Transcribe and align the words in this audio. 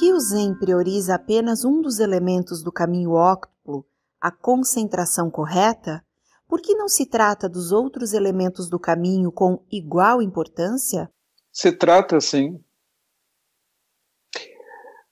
que 0.00 0.14
o 0.14 0.18
Zen 0.18 0.54
prioriza 0.54 1.14
apenas 1.14 1.62
um 1.62 1.82
dos 1.82 2.00
elementos 2.00 2.62
do 2.62 2.72
caminho 2.72 3.10
óctuplo, 3.10 3.86
a 4.18 4.32
concentração 4.32 5.30
correta? 5.30 6.02
Por 6.48 6.62
que 6.62 6.74
não 6.74 6.88
se 6.88 7.04
trata 7.04 7.46
dos 7.46 7.70
outros 7.70 8.14
elementos 8.14 8.70
do 8.70 8.80
caminho 8.80 9.30
com 9.30 9.62
igual 9.70 10.22
importância? 10.22 11.12
Se 11.52 11.70
trata, 11.70 12.18
sim. 12.18 12.64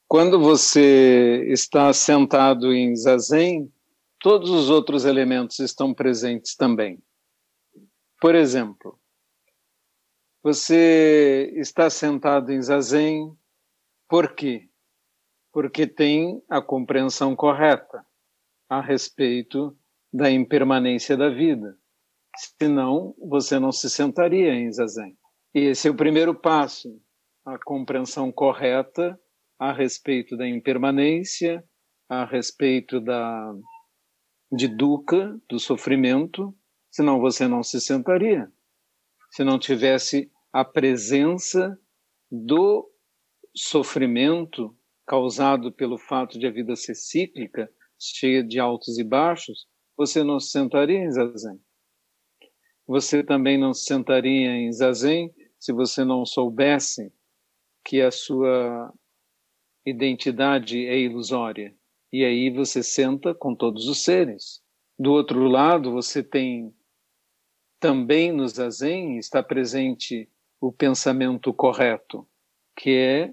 Quando 0.07 0.41
você 0.41 1.45
está 1.53 1.93
sentado 1.93 2.73
em 2.73 2.97
zazen, 2.97 3.71
todos 4.19 4.49
os 4.49 4.71
outros 4.71 5.05
elementos 5.05 5.59
estão 5.59 5.93
presentes 5.93 6.57
também. 6.57 6.99
Por 8.19 8.35
exemplo, 8.35 8.99
você 10.43 11.53
está 11.57 11.91
sentado 11.91 12.51
em 12.51 12.63
zazen, 12.63 13.37
por 14.09 14.35
quê? 14.35 14.67
Porque 15.61 15.89
tem 15.89 16.41
a 16.49 16.63
compreensão 16.63 17.35
correta 17.35 18.07
a 18.71 18.81
respeito 18.81 19.77
da 20.13 20.31
impermanência 20.31 21.17
da 21.17 21.31
vida. 21.31 21.77
Senão, 22.63 23.13
você 23.19 23.59
não 23.59 23.73
se 23.73 23.91
sentaria 23.91 24.55
em 24.55 24.73
zazen. 24.73 25.19
E 25.53 25.59
esse 25.63 25.89
é 25.89 25.91
o 25.91 25.97
primeiro 25.97 26.33
passo, 26.33 27.03
a 27.45 27.59
compreensão 27.59 28.31
correta 28.31 29.19
a 29.59 29.73
respeito 29.73 30.37
da 30.37 30.47
impermanência, 30.47 31.65
a 32.09 32.25
respeito 32.25 33.01
da 33.01 33.53
de 34.53 34.69
dukkha, 34.69 35.41
do 35.51 35.59
sofrimento, 35.59 36.57
senão 36.89 37.19
você 37.19 37.49
não 37.49 37.65
se 37.65 37.81
sentaria. 37.81 38.49
Se 39.33 39.43
não 39.43 39.59
tivesse 39.59 40.31
a 40.53 40.65
presença 40.65 41.77
do 42.31 42.89
sofrimento 43.53 44.78
causado 45.09 45.73
pelo 45.73 45.97
fato 45.97 46.39
de 46.39 46.47
a 46.47 46.51
vida 46.51 46.77
ser 46.77 46.95
cíclica, 46.95 47.73
cheia 47.99 48.45
de 48.45 48.61
altos 48.61 48.99
e 48.99 49.03
baixos, 49.03 49.67
você 49.97 50.23
não 50.23 50.39
se 50.39 50.51
sentaria 50.51 50.99
em 50.99 51.11
zazen. 51.11 51.59
Você 52.87 53.25
também 53.25 53.59
não 53.59 53.73
se 53.73 53.85
sentaria 53.85 54.51
em 54.51 54.71
zazen 54.71 55.35
se 55.59 55.73
você 55.73 56.05
não 56.05 56.27
soubesse 56.27 57.11
que 57.83 58.03
a 58.03 58.11
sua 58.11 58.93
identidade 59.85 60.87
é 60.87 60.99
ilusória. 60.99 61.75
E 62.13 62.23
aí 62.23 62.51
você 62.51 62.83
senta 62.83 63.35
com 63.35 63.55
todos 63.55 63.89
os 63.89 64.05
seres. 64.05 64.63
Do 64.99 65.13
outro 65.13 65.49
lado, 65.49 65.91
você 65.91 66.23
tem 66.23 66.75
também 67.81 68.31
no 68.31 68.47
zazen 68.47 69.17
está 69.19 69.43
presente 69.43 70.29
o 70.61 70.73
pensamento 70.73 71.55
correto, 71.55 72.29
que 72.77 72.91
é 72.91 73.33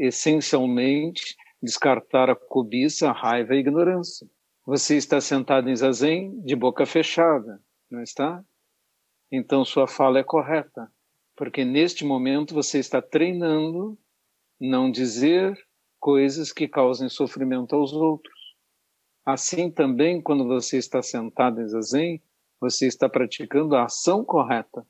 essencialmente 0.00 1.36
descartar 1.62 2.30
a 2.30 2.34
cobiça, 2.34 3.10
a 3.10 3.12
raiva 3.12 3.54
e 3.54 3.58
a 3.58 3.60
ignorância. 3.60 4.26
Você 4.64 4.96
está 4.96 5.20
sentado 5.20 5.68
em 5.68 5.76
zazen 5.76 6.40
de 6.40 6.56
boca 6.56 6.86
fechada, 6.86 7.62
não 7.90 8.02
está? 8.02 8.42
Então 9.30 9.64
sua 9.64 9.86
fala 9.86 10.18
é 10.18 10.24
correta, 10.24 10.90
porque 11.36 11.64
neste 11.64 12.04
momento 12.04 12.54
você 12.54 12.78
está 12.78 13.02
treinando 13.02 13.98
não 14.58 14.90
dizer 14.90 15.56
coisas 15.98 16.50
que 16.52 16.66
causem 16.66 17.08
sofrimento 17.08 17.76
aos 17.76 17.92
outros. 17.92 18.40
Assim 19.24 19.70
também, 19.70 20.20
quando 20.20 20.46
você 20.46 20.78
está 20.78 21.02
sentado 21.02 21.60
em 21.60 21.68
zazen, 21.68 22.22
você 22.58 22.86
está 22.86 23.08
praticando 23.08 23.76
a 23.76 23.84
ação 23.84 24.24
correta, 24.24 24.86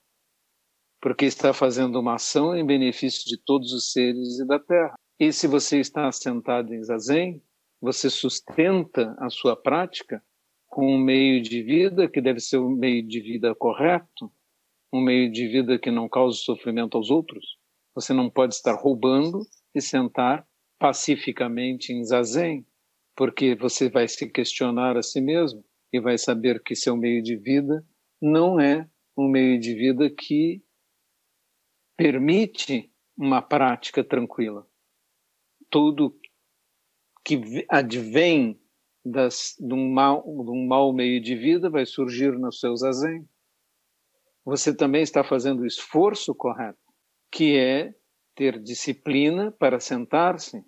porque 1.01 1.25
está 1.25 1.53
fazendo 1.53 1.98
uma 1.98 2.15
ação 2.15 2.55
em 2.55 2.65
benefício 2.65 3.25
de 3.25 3.39
todos 3.39 3.73
os 3.73 3.91
seres 3.91 4.39
e 4.39 4.47
da 4.47 4.59
Terra. 4.59 4.95
E 5.19 5.33
se 5.33 5.47
você 5.47 5.81
está 5.81 6.11
sentado 6.12 6.75
em 6.75 6.83
zazen, 6.83 7.43
você 7.81 8.11
sustenta 8.11 9.16
a 9.19 9.31
sua 9.31 9.56
prática 9.56 10.22
com 10.66 10.94
um 10.94 10.99
meio 10.99 11.43
de 11.43 11.62
vida 11.62 12.09
que 12.09 12.21
deve 12.21 12.41
ser 12.41 12.59
um 12.59 12.71
meio 12.71 13.06
de 13.06 13.21
vida 13.21 13.55
correto, 13.55 14.31
um 14.93 15.00
meio 15.00 15.31
de 15.33 15.49
vida 15.49 15.78
que 15.78 15.91
não 15.91 16.09
cause 16.09 16.38
sofrimento 16.38 16.97
aos 16.97 17.11
outros. 17.11 17.59
Você 17.94 18.12
não 18.12 18.31
pode 18.31 18.55
estar 18.55 18.75
roubando 18.75 19.41
e 19.75 19.81
sentar 19.81 20.47
pacificamente 20.78 21.93
em 21.93 22.05
zazen, 22.05 22.67
porque 23.17 23.55
você 23.55 23.88
vai 23.88 24.06
se 24.06 24.28
questionar 24.28 24.97
a 24.97 25.03
si 25.03 25.21
mesmo 25.21 25.65
e 25.93 26.00
vai 26.00 26.17
saber 26.17 26.62
que 26.62 26.75
seu 26.75 26.97
meio 26.97 27.22
de 27.22 27.37
vida 27.37 27.84
não 28.21 28.61
é 28.61 28.88
um 29.17 29.28
meio 29.28 29.59
de 29.59 29.75
vida 29.75 30.09
que 30.09 30.62
permite 32.00 32.91
uma 33.15 33.43
prática 33.43 34.03
tranquila. 34.03 34.66
Tudo 35.69 36.19
que 37.22 37.66
advém 37.69 38.59
das, 39.05 39.55
de, 39.61 39.75
um 39.75 39.93
mal, 39.93 40.22
de 40.22 40.50
um 40.50 40.66
mau 40.66 40.94
meio 40.94 41.21
de 41.21 41.37
vida 41.37 41.69
vai 41.69 41.84
surgir 41.84 42.33
nos 42.38 42.59
seus 42.59 42.81
zazen. 42.81 43.28
Você 44.47 44.75
também 44.75 45.03
está 45.03 45.22
fazendo 45.22 45.61
o 45.61 45.66
esforço 45.66 46.34
correto, 46.34 46.81
que 47.31 47.59
é 47.59 47.94
ter 48.34 48.59
disciplina 48.59 49.53
para 49.53 49.78
sentar-se. 49.78 50.65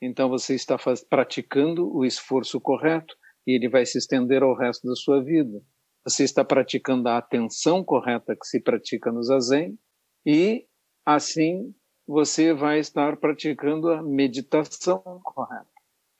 Então 0.00 0.30
você 0.30 0.54
está 0.54 0.78
faz, 0.78 1.04
praticando 1.04 1.94
o 1.94 2.06
esforço 2.06 2.58
correto 2.58 3.14
e 3.46 3.52
ele 3.54 3.68
vai 3.68 3.84
se 3.84 3.98
estender 3.98 4.42
ao 4.42 4.56
resto 4.56 4.88
da 4.88 4.94
sua 4.94 5.22
vida. 5.22 5.62
Você 6.06 6.24
está 6.24 6.42
praticando 6.42 7.10
a 7.10 7.18
atenção 7.18 7.84
correta 7.84 8.34
que 8.34 8.46
se 8.46 8.62
pratica 8.62 9.12
no 9.12 9.22
zazen 9.22 9.78
e 10.24 10.66
assim 11.04 11.74
você 12.06 12.52
vai 12.52 12.78
estar 12.78 13.16
praticando 13.16 13.90
a 13.90 14.02
meditação 14.02 15.00
correta, 15.22 15.66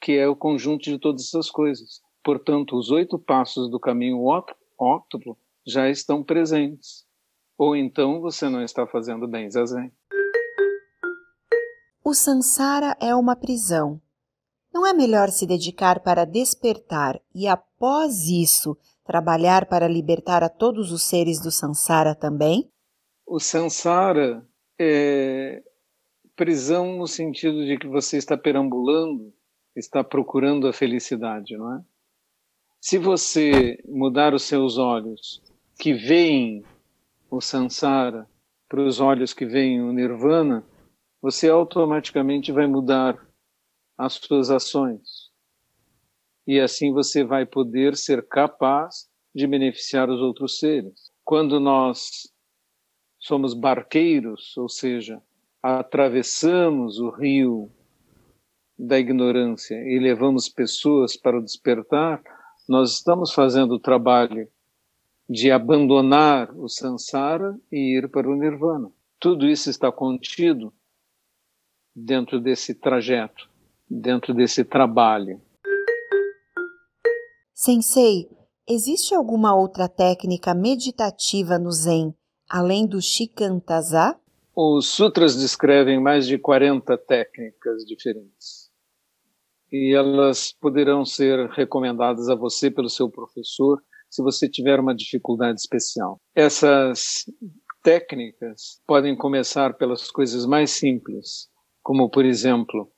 que 0.00 0.12
é 0.12 0.28
o 0.28 0.36
conjunto 0.36 0.84
de 0.84 0.98
todas 0.98 1.22
essas 1.22 1.50
coisas. 1.50 2.00
Portanto, 2.22 2.76
os 2.76 2.90
oito 2.90 3.18
passos 3.18 3.68
do 3.70 3.80
caminho 3.80 4.24
óctuplo 4.78 5.36
já 5.66 5.88
estão 5.90 6.22
presentes. 6.22 7.04
Ou 7.58 7.76
então 7.76 8.20
você 8.20 8.48
não 8.48 8.62
está 8.62 8.86
fazendo 8.86 9.28
bem 9.28 9.50
zazen. 9.50 9.92
O 12.04 12.14
sansara 12.14 12.96
é 13.00 13.14
uma 13.14 13.36
prisão. 13.36 14.00
Não 14.72 14.86
é 14.86 14.92
melhor 14.92 15.28
se 15.28 15.46
dedicar 15.46 16.00
para 16.00 16.24
despertar 16.24 17.20
e, 17.34 17.46
após 17.46 18.28
isso, 18.28 18.76
trabalhar 19.04 19.66
para 19.66 19.86
libertar 19.86 20.42
a 20.42 20.48
todos 20.48 20.90
os 20.90 21.02
seres 21.02 21.40
do 21.40 21.50
sansara 21.50 22.14
também? 22.14 22.72
O 23.34 23.40
sansara 23.40 24.46
é 24.78 25.62
prisão 26.36 26.98
no 26.98 27.06
sentido 27.06 27.64
de 27.64 27.78
que 27.78 27.86
você 27.86 28.18
está 28.18 28.36
perambulando, 28.36 29.32
está 29.74 30.04
procurando 30.04 30.68
a 30.68 30.72
felicidade, 30.74 31.56
não 31.56 31.76
é? 31.76 31.82
Se 32.78 32.98
você 32.98 33.82
mudar 33.86 34.34
os 34.34 34.42
seus 34.42 34.76
olhos 34.76 35.42
que 35.80 35.94
veem 35.94 36.62
o 37.30 37.40
sansara 37.40 38.28
para 38.68 38.84
os 38.84 39.00
olhos 39.00 39.32
que 39.32 39.46
veem 39.46 39.80
o 39.80 39.94
nirvana, 39.94 40.62
você 41.22 41.48
automaticamente 41.48 42.52
vai 42.52 42.66
mudar 42.66 43.16
as 43.96 44.12
suas 44.12 44.50
ações. 44.50 45.30
E 46.46 46.60
assim 46.60 46.92
você 46.92 47.24
vai 47.24 47.46
poder 47.46 47.96
ser 47.96 48.28
capaz 48.28 49.08
de 49.34 49.46
beneficiar 49.46 50.10
os 50.10 50.20
outros 50.20 50.58
seres. 50.58 51.10
Quando 51.24 51.58
nós 51.58 52.30
somos 53.22 53.54
barqueiros, 53.54 54.56
ou 54.56 54.68
seja, 54.68 55.22
atravessamos 55.62 56.98
o 56.98 57.08
rio 57.08 57.70
da 58.76 58.98
ignorância 58.98 59.76
e 59.76 59.96
levamos 60.00 60.48
pessoas 60.48 61.16
para 61.16 61.38
o 61.38 61.42
despertar, 61.42 62.20
nós 62.68 62.94
estamos 62.94 63.32
fazendo 63.32 63.74
o 63.74 63.78
trabalho 63.78 64.48
de 65.30 65.52
abandonar 65.52 66.50
o 66.56 66.68
samsara 66.68 67.56
e 67.70 67.96
ir 67.96 68.10
para 68.10 68.28
o 68.28 68.34
nirvana. 68.34 68.90
Tudo 69.20 69.46
isso 69.46 69.70
está 69.70 69.92
contido 69.92 70.72
dentro 71.94 72.40
desse 72.40 72.74
trajeto, 72.74 73.48
dentro 73.88 74.34
desse 74.34 74.64
trabalho. 74.64 75.40
Sensei, 77.54 78.28
existe 78.68 79.14
alguma 79.14 79.54
outra 79.54 79.88
técnica 79.88 80.52
meditativa 80.54 81.56
no 81.56 81.70
Zen, 81.70 82.12
além 82.52 82.86
do 82.86 83.00
Shikantaza? 83.00 84.14
Os 84.54 84.86
sutras 84.88 85.34
descrevem 85.34 85.98
mais 85.98 86.26
de 86.26 86.36
40 86.36 86.98
técnicas 86.98 87.82
diferentes. 87.86 88.70
E 89.72 89.96
elas 89.96 90.52
poderão 90.60 91.02
ser 91.02 91.48
recomendadas 91.48 92.28
a 92.28 92.34
você 92.34 92.70
pelo 92.70 92.90
seu 92.90 93.08
professor 93.08 93.82
se 94.10 94.22
você 94.22 94.46
tiver 94.46 94.78
uma 94.78 94.94
dificuldade 94.94 95.58
especial. 95.58 96.20
Essas 96.34 97.24
técnicas 97.82 98.82
podem 98.86 99.16
começar 99.16 99.72
pelas 99.78 100.10
coisas 100.10 100.44
mais 100.44 100.72
simples, 100.72 101.48
como 101.82 102.10
por 102.10 102.26
exemplo, 102.26 102.92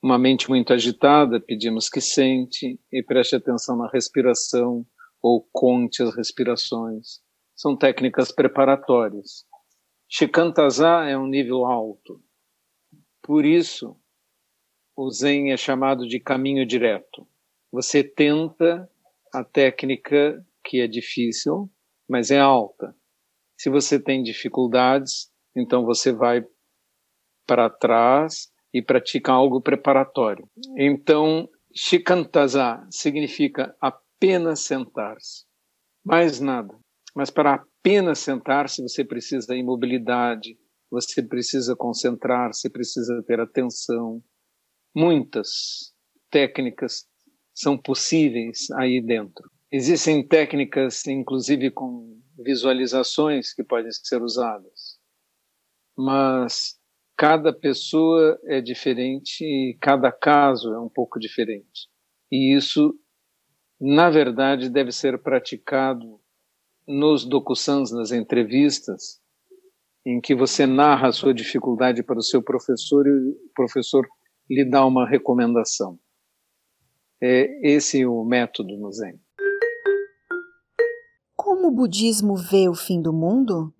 uma 0.00 0.16
mente 0.16 0.48
muito 0.48 0.72
agitada, 0.72 1.40
pedimos 1.40 1.88
que 1.88 2.00
sente 2.00 2.78
e 2.92 3.02
preste 3.02 3.34
atenção 3.34 3.76
na 3.76 3.90
respiração 3.90 4.86
ou 5.20 5.44
conte 5.52 6.04
as 6.04 6.14
respirações. 6.14 7.25
São 7.56 7.74
técnicas 7.74 8.30
preparatórias. 8.30 9.46
Shikantaza 10.08 11.04
é 11.08 11.16
um 11.16 11.26
nível 11.26 11.64
alto. 11.64 12.22
Por 13.22 13.46
isso, 13.46 13.96
o 14.94 15.10
Zen 15.10 15.52
é 15.52 15.56
chamado 15.56 16.06
de 16.06 16.20
caminho 16.20 16.66
direto. 16.66 17.26
Você 17.72 18.04
tenta 18.04 18.88
a 19.32 19.42
técnica 19.42 20.46
que 20.62 20.80
é 20.80 20.86
difícil, 20.86 21.70
mas 22.08 22.30
é 22.30 22.38
alta. 22.38 22.94
Se 23.58 23.70
você 23.70 23.98
tem 23.98 24.22
dificuldades, 24.22 25.32
então 25.56 25.84
você 25.84 26.12
vai 26.12 26.44
para 27.46 27.70
trás 27.70 28.52
e 28.72 28.82
pratica 28.82 29.32
algo 29.32 29.62
preparatório. 29.62 30.46
Então, 30.76 31.48
shikantaza 31.74 32.86
significa 32.90 33.74
apenas 33.80 34.60
sentar-se, 34.60 35.46
mais 36.04 36.38
nada. 36.38 36.78
Mas 37.16 37.30
para 37.30 37.54
apenas 37.54 38.18
sentar-se, 38.18 38.82
você 38.82 39.02
precisa 39.02 39.46
da 39.46 39.56
imobilidade, 39.56 40.58
você 40.90 41.22
precisa 41.22 41.74
concentrar-se, 41.74 42.68
precisa 42.68 43.22
ter 43.26 43.40
atenção. 43.40 44.22
Muitas 44.94 45.94
técnicas 46.30 47.08
são 47.54 47.78
possíveis 47.78 48.70
aí 48.72 49.00
dentro. 49.00 49.50
Existem 49.72 50.28
técnicas, 50.28 51.06
inclusive 51.06 51.70
com 51.70 52.20
visualizações, 52.38 53.54
que 53.54 53.64
podem 53.64 53.90
ser 53.90 54.20
usadas. 54.20 54.98
Mas 55.96 56.78
cada 57.16 57.50
pessoa 57.50 58.38
é 58.44 58.60
diferente 58.60 59.42
e 59.42 59.74
cada 59.80 60.12
caso 60.12 60.70
é 60.74 60.78
um 60.78 60.90
pouco 60.90 61.18
diferente. 61.18 61.88
E 62.30 62.54
isso, 62.54 62.94
na 63.80 64.10
verdade, 64.10 64.68
deve 64.68 64.92
ser 64.92 65.22
praticado 65.22 66.20
nos 66.86 67.24
docussans, 67.24 67.90
nas 67.90 68.12
entrevistas, 68.12 69.20
em 70.04 70.20
que 70.20 70.34
você 70.34 70.66
narra 70.66 71.08
a 71.08 71.12
sua 71.12 71.34
dificuldade 71.34 72.02
para 72.02 72.18
o 72.18 72.22
seu 72.22 72.42
professor 72.42 73.06
e 73.06 73.10
o 73.10 73.50
professor 73.54 74.06
lhe 74.48 74.64
dá 74.64 74.86
uma 74.86 75.08
recomendação. 75.08 75.98
É 77.20 77.68
esse 77.68 78.06
o 78.06 78.24
método 78.24 78.76
no 78.76 78.92
Zen. 78.92 79.18
Como 81.34 81.68
o 81.68 81.72
budismo 81.72 82.36
vê 82.36 82.68
o 82.68 82.74
fim 82.74 83.00
do 83.00 83.12
mundo? 83.12 83.74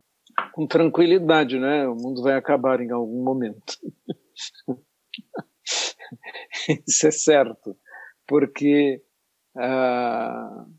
Com 0.52 0.66
tranquilidade, 0.66 1.58
né? 1.58 1.86
O 1.86 1.94
mundo 1.94 2.22
vai 2.22 2.34
acabar 2.34 2.80
em 2.80 2.90
algum 2.90 3.22
momento. 3.22 3.78
Isso 6.86 7.06
é 7.06 7.10
certo, 7.10 7.76
porque 8.26 9.02
uh, 9.56 10.70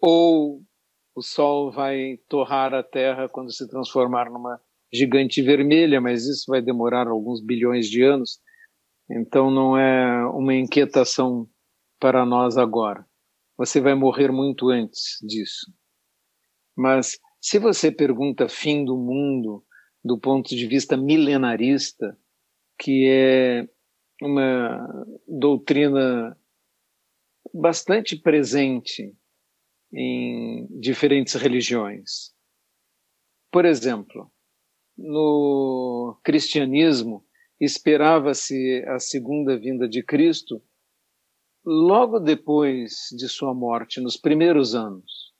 ou 0.00 0.59
o 1.20 1.22
Sol 1.22 1.70
vai 1.70 2.18
torrar 2.28 2.72
a 2.72 2.82
Terra 2.82 3.28
quando 3.28 3.52
se 3.52 3.68
transformar 3.68 4.30
numa 4.30 4.58
gigante 4.90 5.42
vermelha, 5.42 6.00
mas 6.00 6.26
isso 6.26 6.44
vai 6.48 6.62
demorar 6.62 7.06
alguns 7.06 7.44
bilhões 7.44 7.90
de 7.90 8.02
anos. 8.02 8.40
Então 9.10 9.50
não 9.50 9.76
é 9.76 10.26
uma 10.28 10.54
inquietação 10.54 11.46
para 12.00 12.24
nós 12.24 12.56
agora. 12.56 13.06
Você 13.58 13.82
vai 13.82 13.94
morrer 13.94 14.32
muito 14.32 14.70
antes 14.70 15.18
disso. 15.20 15.70
Mas 16.74 17.18
se 17.38 17.58
você 17.58 17.92
pergunta 17.92 18.48
fim 18.48 18.82
do 18.82 18.96
mundo 18.96 19.62
do 20.02 20.18
ponto 20.18 20.48
de 20.48 20.66
vista 20.66 20.96
milenarista, 20.96 22.18
que 22.78 23.06
é 23.06 23.68
uma 24.22 25.04
doutrina 25.28 26.34
bastante 27.52 28.16
presente 28.16 29.14
em 29.92 30.66
diferentes 30.78 31.34
religiões. 31.34 32.32
Por 33.50 33.64
exemplo, 33.64 34.30
no 34.96 36.18
cristianismo, 36.22 37.24
esperava-se 37.60 38.84
a 38.86 38.98
segunda 38.98 39.58
vinda 39.58 39.88
de 39.88 40.02
Cristo 40.02 40.62
logo 41.64 42.18
depois 42.18 43.08
de 43.16 43.28
sua 43.28 43.54
morte, 43.54 44.00
nos 44.00 44.16
primeiros 44.16 44.74
anos. 44.74 45.32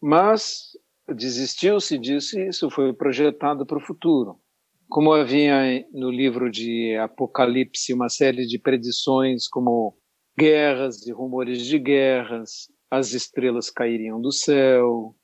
Mas 0.00 0.70
desistiu-se 1.06 1.98
disso 1.98 2.38
e 2.38 2.48
isso 2.48 2.70
foi 2.70 2.92
projetado 2.92 3.66
para 3.66 3.78
o 3.78 3.84
futuro. 3.84 4.40
Como 4.88 5.12
havia 5.12 5.86
no 5.92 6.10
livro 6.10 6.50
de 6.50 6.96
Apocalipse 6.96 7.92
uma 7.92 8.08
série 8.08 8.46
de 8.46 8.58
predições, 8.58 9.46
como 9.46 9.98
guerras 10.38 11.06
e 11.06 11.12
rumores 11.12 11.66
de 11.66 11.78
guerras, 11.78 12.68
as 12.90 13.12
estrelas 13.12 13.70
cairiam 13.70 14.20
do 14.20 14.32
céu, 14.32 15.14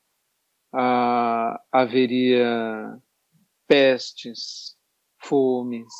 haveria 1.73 2.99
pestes, 3.67 4.77
fomes, 5.23 5.93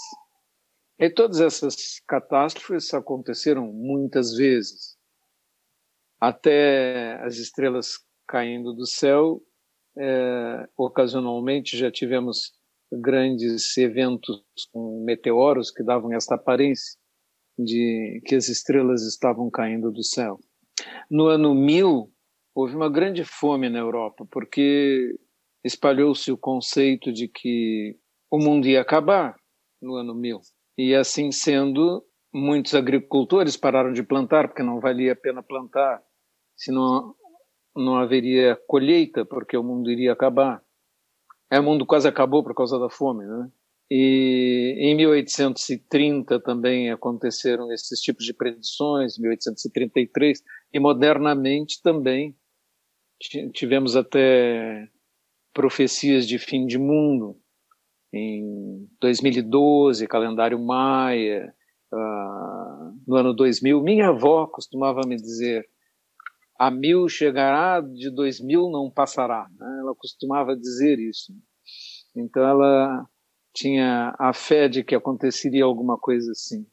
e 0.99 1.11
todas 1.11 1.41
essas 1.41 2.01
catástrofes 2.07 2.93
aconteceram 2.95 3.73
muitas 3.73 4.37
vezes. 4.37 4.97
Até 6.21 7.21
as 7.23 7.37
estrelas 7.37 7.99
caindo 8.27 8.73
do 8.73 8.87
céu, 8.87 9.43
é, 9.97 10.69
ocasionalmente 10.77 11.77
já 11.77 11.91
tivemos 11.91 12.53
grandes 12.93 13.77
eventos 13.77 14.45
com 14.73 15.05
meteoros 15.05 15.71
que 15.71 15.83
davam 15.83 16.13
esta 16.13 16.37
aparência 16.37 16.99
de 17.59 18.23
que 18.27 18.35
as 18.35 18.49
estrelas 18.49 19.03
estavam 19.03 19.51
caindo 19.51 19.91
do 19.91 20.03
céu. 20.03 20.39
No 21.11 21.27
ano 21.27 21.55
1000, 21.55 22.11
houve 22.55 22.75
uma 22.75 22.89
grande 22.89 23.25
fome 23.25 23.69
na 23.69 23.79
Europa, 23.79 24.27
porque 24.31 25.19
espalhou-se 25.63 26.31
o 26.31 26.39
conceito 26.39 27.13
de 27.13 27.29
que 27.29 27.97
o 28.31 28.39
mundo 28.39 28.67
ia 28.67 28.81
acabar 28.81 29.37
no 29.81 29.95
ano 29.97 30.15
1000. 30.15 30.41
E 30.77 30.95
assim 30.95 31.31
sendo, 31.31 32.05
muitos 32.33 32.75
agricultores 32.75 33.57
pararam 33.57 33.93
de 33.93 34.03
plantar, 34.03 34.49
porque 34.49 34.63
não 34.63 34.81
valia 34.81 35.13
a 35.13 35.17
pena 35.17 35.43
plantar, 35.43 36.03
senão 36.57 37.15
não 37.77 37.97
haveria 37.97 38.59
colheita, 38.67 39.25
porque 39.25 39.57
o 39.57 39.63
mundo 39.63 39.91
iria 39.91 40.13
acabar. 40.13 40.63
É, 41.51 41.61
o 41.61 41.63
mundo 41.63 41.87
quase 41.87 42.09
acabou 42.09 42.43
por 42.43 42.55
causa 42.55 42.79
da 42.79 42.89
fome, 42.89 43.25
né? 43.25 43.51
E 43.97 44.75
em 44.77 44.97
1830 44.97 46.41
também 46.41 46.91
aconteceram 46.91 47.71
esses 47.71 48.01
tipos 48.01 48.25
de 48.25 48.35
predições, 48.35 49.17
1833, 49.17 50.43
e 50.73 50.81
modernamente 50.81 51.81
também 51.81 52.35
tivemos 53.53 53.95
até 53.95 54.89
profecias 55.53 56.27
de 56.27 56.41
fim 56.41 56.67
de 56.67 56.77
mundo, 56.77 57.39
em 58.13 58.85
2012, 59.01 60.09
calendário 60.09 60.59
maia, 60.59 61.55
uh, 61.93 62.99
no 63.07 63.15
ano 63.15 63.33
2000. 63.33 63.81
Minha 63.81 64.09
avó 64.09 64.49
costumava 64.49 65.03
me 65.07 65.15
dizer: 65.15 65.65
a 66.59 66.69
mil 66.69 67.09
chegará, 67.09 67.81
de 67.81 68.11
dois 68.11 68.41
mil 68.41 68.69
não 68.71 68.91
passará. 68.91 69.49
Né? 69.57 69.79
Ela 69.83 69.95
costumava 69.95 70.57
dizer 70.57 70.99
isso. 70.99 71.33
Então 72.17 72.43
ela 72.43 73.09
tinha 73.55 74.15
a 74.19 74.33
fé 74.33 74.69
de 74.69 74.83
que 74.83 74.95
aconteceria 74.95 75.65
alguma 75.65 75.97
coisa 75.97 76.33
assim. 76.33 76.67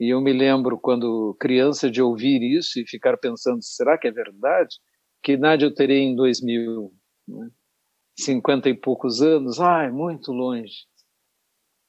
E 0.00 0.12
eu 0.12 0.20
me 0.20 0.32
lembro, 0.32 0.78
quando 0.78 1.36
criança, 1.38 1.90
de 1.90 2.02
ouvir 2.02 2.42
isso 2.42 2.80
e 2.80 2.88
ficar 2.88 3.16
pensando: 3.18 3.62
será 3.62 3.98
que 3.98 4.08
é 4.08 4.10
verdade? 4.10 4.76
Que 5.22 5.32
idade 5.32 5.64
eu 5.64 5.74
terei 5.74 6.00
em 6.00 6.16
2000? 6.16 6.92
Né? 7.28 7.50
e 8.66 8.74
poucos 8.74 9.22
anos, 9.22 9.60
ai, 9.60 9.90
muito 9.90 10.32
longe, 10.32 10.86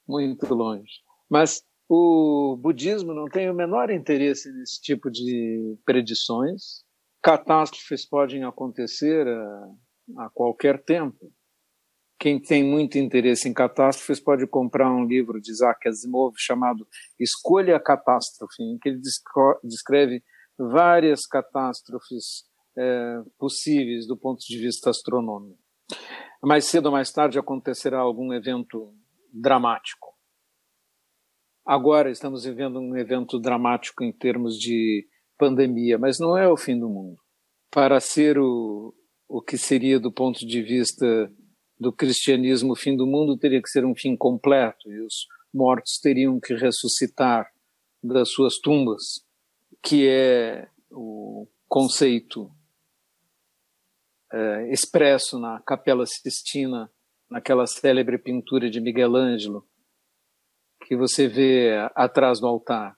muito 0.07 0.53
longe. 0.53 0.91
Mas 1.29 1.63
o 1.89 2.57
budismo 2.57 3.13
não 3.13 3.25
tem 3.25 3.50
o 3.50 3.53
menor 3.53 3.89
interesse 3.89 4.51
nesse 4.51 4.81
tipo 4.81 5.09
de 5.09 5.77
predições. 5.85 6.83
Catástrofes 7.21 8.05
podem 8.05 8.43
acontecer 8.43 9.27
a, 9.27 9.69
a 10.25 10.29
qualquer 10.29 10.83
tempo. 10.83 11.31
Quem 12.23 12.39
tem 12.39 12.63
muito 12.63 12.97
interesse 12.97 13.49
em 13.49 13.53
catástrofes 13.53 14.17
pode 14.17 14.47
comprar 14.47 14.89
um 14.89 15.03
livro 15.05 15.41
de 15.41 15.51
Isaac 15.51 15.89
Asimov 15.89 16.33
chamado 16.37 16.87
Escolha 17.19 17.75
a 17.75 17.81
Catástrofe, 17.81 18.63
em 18.63 18.77
que 18.79 18.87
ele 18.87 19.01
descreve 19.61 20.23
várias 20.57 21.25
catástrofes 21.25 22.45
é, 22.77 23.17
possíveis 23.37 24.07
do 24.07 24.17
ponto 24.17 24.39
de 24.39 24.57
vista 24.57 24.89
astronômico 24.89 25.61
mais 26.41 26.63
cedo 26.63 26.85
ou 26.85 26.93
mais 26.93 27.11
tarde 27.11 27.37
acontecerá 27.37 27.99
algum 27.99 28.31
evento 28.31 28.93
dramático. 29.33 30.13
Agora 31.65 32.09
estamos 32.09 32.45
vivendo 32.45 32.79
um 32.79 32.95
evento 32.95 33.37
dramático 33.37 34.01
em 34.01 34.13
termos 34.13 34.57
de 34.57 35.05
pandemia, 35.37 35.97
mas 35.97 36.19
não 36.19 36.37
é 36.37 36.47
o 36.47 36.55
fim 36.55 36.79
do 36.79 36.87
mundo. 36.87 37.17
Para 37.69 37.99
ser 37.99 38.39
o, 38.39 38.95
o 39.27 39.41
que 39.41 39.57
seria 39.57 39.99
do 39.99 40.09
ponto 40.09 40.47
de 40.47 40.61
vista 40.61 41.05
do 41.83 41.91
cristianismo 41.91 42.71
o 42.71 42.75
fim 42.75 42.95
do 42.95 43.05
mundo, 43.05 43.37
teria 43.37 43.61
que 43.61 43.69
ser 43.69 43.85
um 43.85 43.93
fim 43.93 44.15
completo 44.15 44.89
e 44.89 45.01
os 45.01 45.27
mortos 45.53 45.99
teriam 46.01 46.39
que 46.39 46.55
ressuscitar 46.55 47.51
das 48.01 48.31
suas 48.31 48.55
tumbas, 48.57 49.03
que 49.81 50.07
é 50.07 50.67
o 50.89 51.45
conceito 51.67 52.49
é, 54.31 54.71
expresso 54.71 55.37
na 55.37 55.59
Capela 55.59 56.05
Sistina, 56.05 56.89
naquela 57.29 57.67
célebre 57.67 58.17
pintura 58.17 58.69
de 58.69 58.79
Miguel 58.79 59.15
Ângelo, 59.15 59.67
que 60.87 60.95
você 60.95 61.27
vê 61.27 61.71
atrás 61.95 62.39
do 62.39 62.47
altar. 62.47 62.97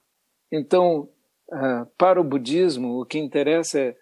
Então, 0.52 1.10
ah, 1.52 1.88
para 1.98 2.20
o 2.20 2.24
budismo, 2.24 3.02
o 3.02 3.06
que 3.06 3.18
interessa 3.18 3.80
é 3.80 3.98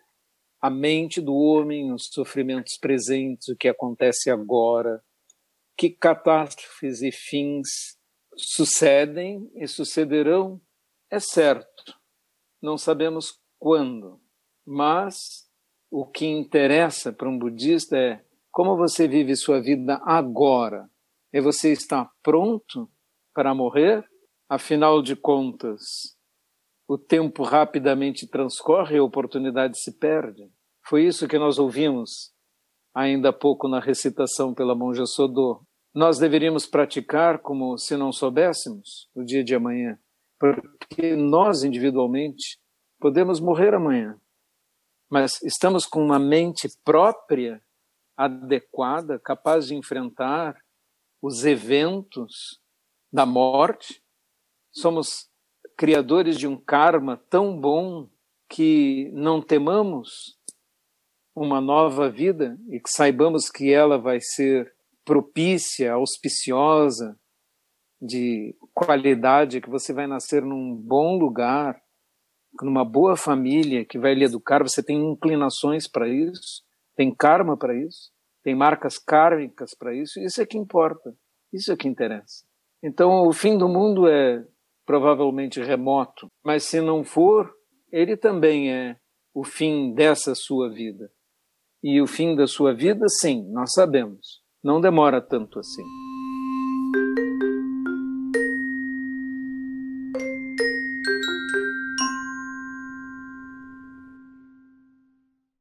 a 0.63 0.69
mente 0.69 1.19
do 1.19 1.35
homem, 1.35 1.91
os 1.91 2.07
sofrimentos 2.09 2.77
presentes, 2.77 3.49
o 3.49 3.55
que 3.57 3.67
acontece 3.67 4.29
agora, 4.29 5.03
que 5.77 5.89
catástrofes 5.89 7.01
e 7.01 7.11
fins 7.11 7.67
sucedem 8.37 9.51
e 9.55 9.67
sucederão, 9.67 10.61
é 11.11 11.19
certo. 11.19 11.99
Não 12.61 12.77
sabemos 12.77 13.41
quando, 13.59 14.21
mas 14.65 15.17
o 15.91 16.05
que 16.05 16.25
interessa 16.25 17.11
para 17.11 17.27
um 17.27 17.37
budista 17.37 17.97
é 17.97 18.23
como 18.49 18.77
você 18.77 19.05
vive 19.05 19.35
sua 19.35 19.61
vida 19.61 19.99
agora. 20.05 20.89
E 21.33 21.41
você 21.41 21.73
está 21.73 22.09
pronto 22.23 22.89
para 23.33 23.53
morrer? 23.53 24.01
Afinal 24.47 25.01
de 25.01 25.13
contas, 25.13 25.81
o 26.93 26.97
tempo 26.97 27.41
rapidamente 27.41 28.27
transcorre 28.27 28.95
e 28.95 28.99
a 28.99 29.03
oportunidade 29.03 29.81
se 29.81 29.97
perde. 29.97 30.47
Foi 30.85 31.03
isso 31.03 31.27
que 31.27 31.39
nós 31.39 31.57
ouvimos 31.57 32.31
ainda 32.93 33.29
há 33.29 33.33
pouco 33.33 33.67
na 33.67 33.79
recitação 33.79 34.53
pela 34.53 34.75
monja 34.75 35.07
Sodô. 35.07 35.65
Nós 35.91 36.19
deveríamos 36.19 36.67
praticar 36.67 37.39
como 37.39 37.79
se 37.79 37.97
não 37.97 38.11
soubéssemos 38.11 39.09
o 39.15 39.23
dia 39.23 39.43
de 39.43 39.55
amanhã, 39.55 39.97
porque 40.39 41.15
nós 41.15 41.63
individualmente 41.63 42.59
podemos 42.99 43.39
morrer 43.39 43.73
amanhã, 43.73 44.15
mas 45.09 45.41
estamos 45.41 45.87
com 45.87 45.99
uma 45.99 46.19
mente 46.19 46.67
própria, 46.85 47.59
adequada, 48.15 49.17
capaz 49.17 49.65
de 49.65 49.73
enfrentar 49.73 50.55
os 51.19 51.43
eventos 51.43 52.61
da 53.11 53.25
morte. 53.25 54.03
Somos 54.71 55.32
criadores 55.83 56.37
de 56.37 56.47
um 56.47 56.55
karma 56.55 57.17
tão 57.29 57.59
bom 57.59 58.07
que 58.47 59.11
não 59.11 59.41
temamos 59.41 60.39
uma 61.35 61.59
nova 61.59 62.09
vida 62.09 62.57
e 62.69 62.79
que 62.79 62.89
saibamos 62.89 63.49
que 63.49 63.69
ela 63.69 63.97
vai 63.97 64.21
ser 64.21 64.73
propícia, 65.03 65.91
auspiciosa, 65.91 67.19
de 68.01 68.55
qualidade, 68.73 69.59
que 69.59 69.69
você 69.69 69.91
vai 69.91 70.07
nascer 70.07 70.41
num 70.41 70.73
bom 70.73 71.17
lugar, 71.17 71.81
numa 72.61 72.85
boa 72.85 73.17
família 73.17 73.83
que 73.83 73.99
vai 73.99 74.13
lhe 74.13 74.23
educar, 74.23 74.63
você 74.63 74.81
tem 74.81 74.95
inclinações 75.11 75.85
para 75.85 76.07
isso, 76.07 76.63
tem 76.95 77.13
karma 77.13 77.57
para 77.57 77.75
isso, 77.75 78.09
tem 78.41 78.55
marcas 78.55 78.97
kármicas 78.97 79.75
para 79.77 79.93
isso, 79.93 80.17
isso 80.21 80.41
é 80.41 80.45
que 80.45 80.57
importa, 80.57 81.13
isso 81.51 81.73
é 81.73 81.75
que 81.75 81.89
interessa. 81.89 82.45
Então, 82.81 83.27
o 83.27 83.33
fim 83.33 83.57
do 83.57 83.67
mundo 83.67 84.07
é 84.07 84.47
provavelmente 84.85 85.61
remoto, 85.61 86.27
mas 86.43 86.63
se 86.63 86.81
não 86.81 87.03
for, 87.03 87.51
ele 87.91 88.17
também 88.17 88.71
é 88.71 88.97
o 89.33 89.43
fim 89.43 89.93
dessa 89.93 90.35
sua 90.35 90.69
vida. 90.69 91.09
E 91.81 92.01
o 92.01 92.07
fim 92.07 92.35
da 92.35 92.47
sua 92.47 92.73
vida, 92.73 93.07
sim, 93.07 93.43
nós 93.51 93.73
sabemos, 93.73 94.41
não 94.63 94.79
demora 94.79 95.21
tanto 95.21 95.59
assim. 95.59 96.02